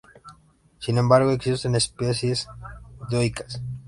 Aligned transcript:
Sin 0.79 0.97
embargo 0.97 1.29
existen 1.29 1.75
especies 1.75 2.47
dioicas. 3.11 3.61